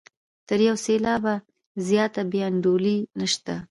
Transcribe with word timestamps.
تر 0.47 0.59
یو 0.67 0.75
سېلاب 0.85 1.23
زیاته 1.87 2.21
بې 2.31 2.41
انډولي 2.49 2.97
نشته. 3.19 3.53